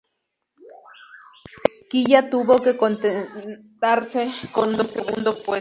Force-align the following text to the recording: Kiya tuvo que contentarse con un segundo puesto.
Kiya 1.89 2.21
tuvo 2.31 2.59
que 2.63 2.75
contentarse 2.81 4.23
con 4.55 4.67
un 4.79 4.87
segundo 4.93 5.29
puesto. 5.33 5.49